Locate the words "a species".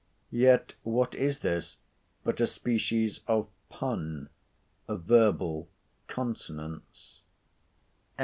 2.41-3.19